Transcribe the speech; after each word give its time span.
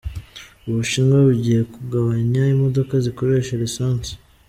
Ubushinwa 0.67 1.15
bugiye 1.27 1.61
kugabanya 1.73 2.41
imodoka 2.53 2.93
zikoresha 3.05 3.53
lisansi. 3.61 4.11